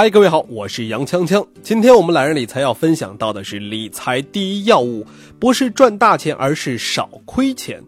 [0.00, 1.44] 嗨，各位好，我是杨锵锵。
[1.60, 5.04] 今天我们懒人理财要分享到的是理财第一要务，
[5.40, 7.82] 不是赚大钱，而是少亏钱。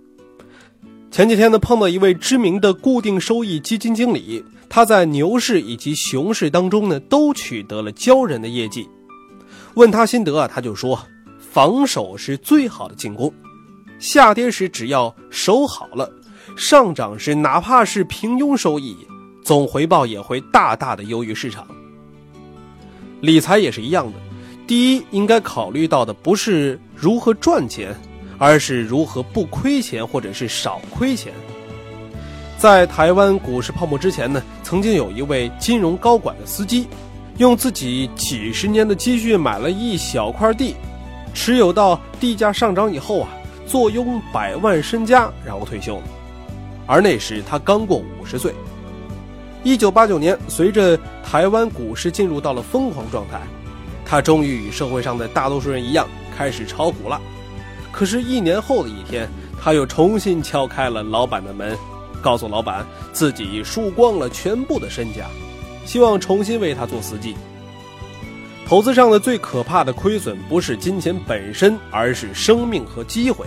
[1.12, 8.88] 前几天呢，碰到一位知名的固定收益基金经理，他在牛市以及熊市当中呢，都取得了骄人的业绩。
[9.74, 11.00] 问他心得啊，他就说，
[11.38, 13.32] 防守是最好的进攻。
[14.00, 16.12] 下跌时只要守好了，
[16.56, 18.96] 上涨时哪怕是平庸收益，
[19.44, 21.64] 总回报也会大大的优于市场。
[23.20, 24.18] 理财也是一样的，
[24.66, 27.94] 第一应该考虑到的不是如何赚钱，
[28.38, 31.32] 而是如何不亏钱或者是少亏钱。
[32.58, 36.86] 在台湾股市泡沫之前呢，曾经有一位金融高管的司机，
[37.38, 40.74] 用自己几十年的积蓄买了一小块地，
[41.32, 43.28] 持有到地价上涨以后啊。
[43.66, 46.02] 坐拥百万身家，然后退休了。
[46.88, 48.52] 而那时他刚过五十岁。
[49.62, 53.40] 一九八九年，随着台湾股市进入到了疯狂状态，
[54.04, 57.20] 他终于与社会上的大多数人一样开始炒股了。
[57.92, 59.28] 可是，一年后的一天，
[59.60, 61.76] 他又重新敲开了老板的门，
[62.22, 65.26] 告诉老板自己输光了全部的身家，
[65.84, 67.34] 希望重新为他做司机。
[68.66, 73.44] 投资上的最可怕的亏损，不是金钱本身，而是生命和机会。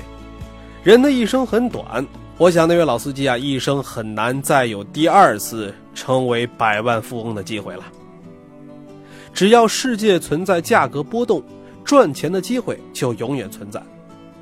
[0.83, 2.05] 人的一生很短，
[2.37, 7.83] 我想那位老司机啊，一生很难再有第二次成为百万富翁的机会了。
[9.33, 11.43] 只要世界存在价格波动，
[11.83, 13.81] 赚钱的机会就永远存在。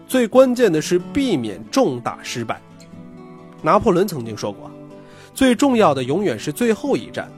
[0.07, 2.61] 最关键的是避免重大失败。
[3.61, 4.69] 拿破仑曾经说过
[5.33, 7.31] ：“最重要的永远是最后一战。”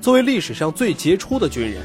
[0.00, 1.82] 作为历史上最杰出的军人。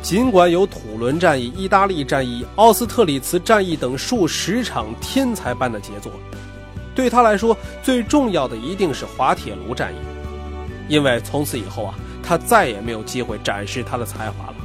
[0.00, 6.12] 尽管有土伦战役、意大利战役、奥斯特里茨战役等数十场天才般的杰作，
[6.94, 9.96] 对他来说最重要的一定是滑铁卢战役，
[10.88, 14.56] 因为从此以后啊，他再也没有机会展示他的才华了。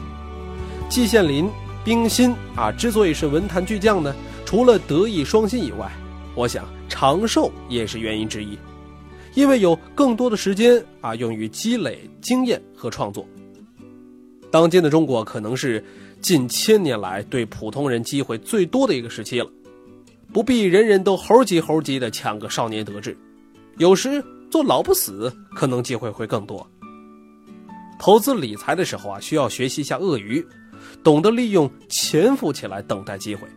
[0.89, 1.49] 季羡林、
[1.83, 5.91] 冰心啊，之所以是文坛巨匠呢，除了德艺双馨以外，
[6.35, 8.57] 我想长寿也是原因之一，
[9.33, 13.27] 因为有更多的时间啊用于积累经验和创作。
[14.51, 15.83] 当今的中国可能是
[16.21, 19.49] 近千年来对普通人机会最多的一个时期了，
[20.31, 23.17] 不必人人都猴急猴急的抢个少年得志，
[23.77, 24.23] 有时
[24.53, 26.69] 做老不死可能机会会更多。
[27.97, 30.45] 投资理财的时候啊，需要学习一下鳄鱼，
[31.03, 33.47] 懂得利用潜伏起来等待机会。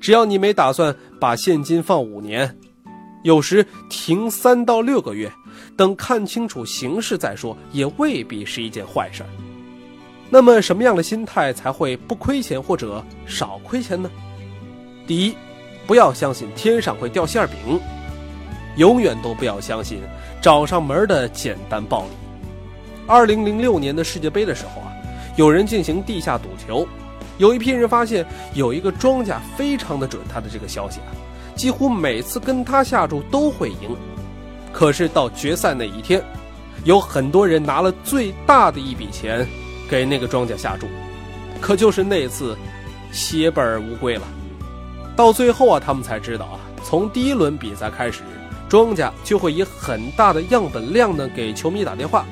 [0.00, 2.56] 只要你没打算把现金放五年，
[3.24, 5.32] 有时停三到六个月，
[5.76, 9.28] 等看清楚形势再说，也未必是一件坏事儿。
[10.30, 14.08] 那么什么样的心态才会不亏钱或者少亏钱呢？
[15.08, 15.34] 第一，
[15.88, 17.80] 不要相信天上会掉馅饼，
[18.76, 20.00] 永远都不要相信
[20.40, 22.10] 找上门的简单暴力。
[23.06, 24.92] 二零零六年的世界杯的时候啊，
[25.36, 26.86] 有人进行地下赌球，
[27.38, 28.24] 有一批人发现
[28.54, 31.10] 有一个庄家非常的准他的这个消息啊，
[31.54, 33.96] 几乎每次跟他下注都会赢。
[34.72, 36.22] 可是到决赛那一天，
[36.84, 39.46] 有很多人拿了最大的一笔钱。
[39.86, 40.86] 给那个庄家下注，
[41.60, 42.56] 可就是那次
[43.12, 44.22] 血本无归了。
[45.14, 48.22] 到最后啊，他们才知道啊，从第一轮比赛开始，
[48.74, 52.26] 庄家就会以很大的样本量呢给球迷打电话，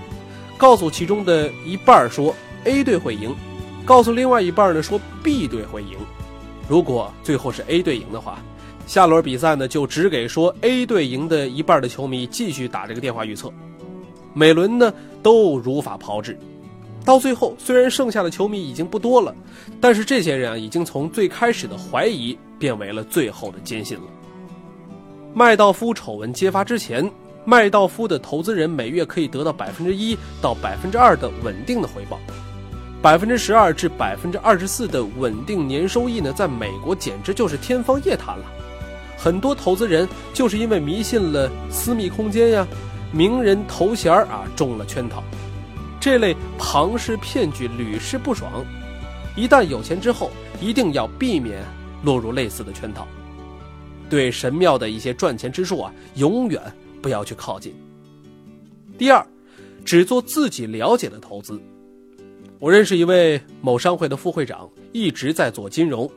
[0.59, 3.33] 告诉其中的一半说 A 队会赢，
[3.85, 5.97] 告诉另外一半呢说 B 队会赢。
[6.69, 8.41] 如果最后是 A 队赢的话，
[8.89, 13.49] 下轮比赛呢就只给说 A 队赢的一半的球迷继续打这个电话预测，
[14.35, 14.93] 每轮呢
[15.23, 16.37] 都如法炮制。
[17.05, 19.33] 到最后，虽然剩下的球迷已经不多了，
[19.81, 24.05] 但是这些人啊，已经从最开始的怀疑变为了最后的坚信了。
[25.35, 27.11] 麦道夫丑闻揭发之前，
[27.47, 32.19] 麦道夫的投资人每月可以得到百分之一到百分之二的稳定的回报，
[33.01, 38.45] 百分之十二至百分之二十四的稳定年收益呢，在美国简直就是天方夜谭了。
[39.17, 42.67] 很多投资人就是因为迷信了私密空间呀、
[43.11, 45.25] 名人头衔啊，中了圈套。
[45.99, 48.63] 这类庞氏骗局屡试不爽，
[49.35, 50.31] 一旦有钱之后，
[50.61, 51.65] 一定要避免
[52.03, 53.09] 落入类似的圈套。
[54.13, 56.61] 对神庙的一些赚钱之术啊，永远
[57.01, 57.75] 不要去靠近。
[58.99, 59.27] 第二，
[59.87, 61.59] 只做自己了解的投资。
[62.59, 66.11] 我认识一位某商会的副会长，一直在做金融。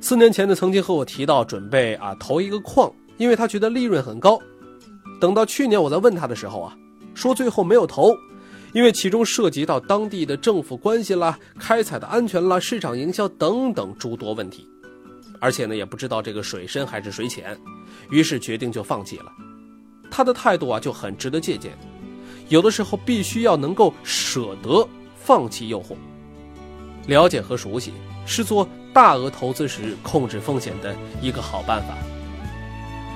[0.00, 4.36] 四年前呢，曾经和我提到准备啊投一个矿，因为他觉得利润很高。
[5.20, 6.76] 等到去年我在问他的时候啊，
[7.14, 8.12] 说最后没有投，
[8.72, 14.66] 因为其中涉及到当地的政府关系啦、开采的安全啦、市场营销等等诸多问题，
[15.42, 17.58] 而且呢也不知道这个水深还是水浅，
[18.10, 19.32] 于是决定就放弃了。
[20.08, 21.76] 他的态度啊就很值得借鉴，
[22.48, 25.96] 有的时候必须要能够舍得放弃诱惑，
[27.08, 27.92] 了解和熟悉
[28.24, 28.68] 是做。
[28.94, 31.96] 大额投资时控制风险的一个好办法。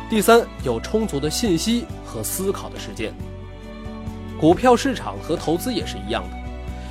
[0.09, 3.13] 第三，有充足的信息和思考的时间。
[4.41, 6.46] 股票市场和投资也是一样的。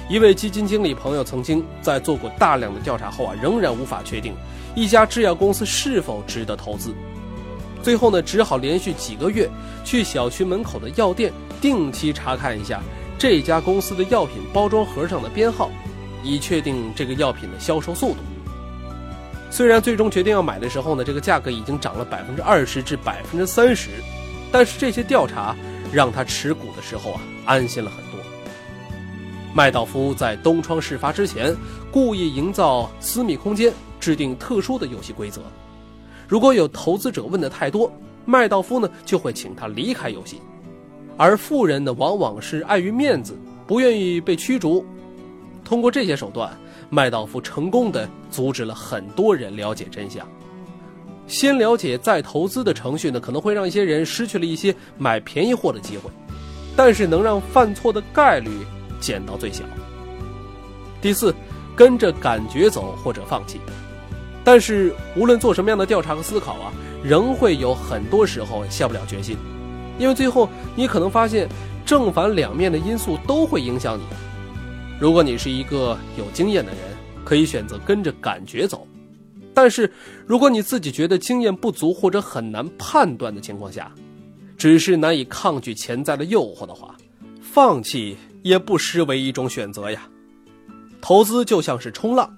[0.07, 4.36] 一位基金经理朋友曾经在做过大量的调查后啊，仍然无法确定
[4.75, 6.94] 一家制药公司是否值得投资。
[7.81, 9.50] 最后呢，只好连续几个月
[9.84, 12.81] 去小区门口的药店定期查看一下
[13.18, 15.72] 这家公司的药品包装盒上的编号，
[16.24, 18.18] 以确定这个药品的销售速度。
[19.50, 23.90] 虽然最终决定要买的时候呢，这个价格已经涨了百分之二十至百分之三十，
[24.51, 25.56] 但是这些调查
[25.92, 28.19] 让他持股的时候啊安心了很多。
[29.56, 31.56] 麦道夫在东窗事发之前，
[31.90, 33.72] 故意营造私密空间，
[34.02, 35.42] 制定特殊的游戏规则。
[36.28, 37.90] 如果有投资者问的太多，
[38.25, 40.42] 麦道夫呢就会请他离开游戏，
[41.16, 43.34] 而富人呢往往是碍于面子，
[43.66, 44.86] 不愿意被驱逐。
[45.63, 46.51] 通过这些手段。
[46.88, 50.25] 麦道夫成功的阻止了很多人了解真相。
[51.28, 56.12] 先了解再投资的程序呢，可能会让一些人失去了一些买便宜货的机会，
[56.75, 58.51] 但是能让犯错的概率
[59.06, 59.63] 减到最小。
[61.00, 61.31] 第四，
[61.75, 63.60] 跟着感觉走或者放弃。
[64.44, 66.74] 但是无论做什么样的调查和思考啊，
[67.04, 69.38] 仍会有很多时候下不了决心，
[70.00, 71.48] 因为最后你可能发现
[71.86, 74.04] 正反两面的因素都会影响你。
[75.00, 76.80] 如果你是一个有经验的人，
[77.24, 78.80] 可以选择跟着感觉走；
[79.54, 79.92] 但是，
[80.25, 83.92] 如果你自己觉得经验不足或者很难判断的情况下，
[84.58, 86.96] 只是难以抗拒潜在的诱惑的话，
[87.42, 88.16] 放弃
[88.46, 90.08] 也不失为一种选择呀。
[91.02, 92.32] 投资就像是冲浪，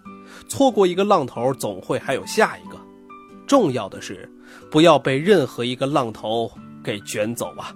[0.48, 2.80] 错过一个浪头，总会还有下一个。
[3.46, 4.32] 重要的是，
[4.72, 6.50] 不要被任何一个浪头
[6.82, 7.76] 给卷走啊。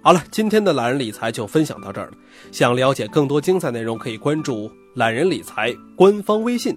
[0.00, 2.14] 好了，今天的懒人理财就分享到这儿了。
[2.52, 6.74] 想了解更多精彩内容，可以关注懒人理财官方微信。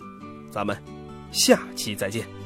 [0.52, 0.78] 咱们
[1.32, 2.39] 下期再见。